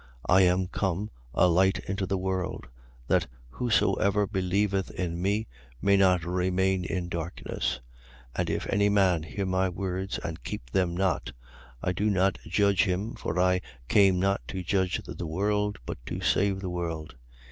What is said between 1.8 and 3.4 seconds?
into the world, that